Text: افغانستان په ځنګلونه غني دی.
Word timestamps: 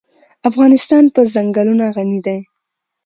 افغانستان 0.49 1.03
په 1.15 1.21
ځنګلونه 1.33 1.85
غني 1.95 2.19
دی. 2.25 2.39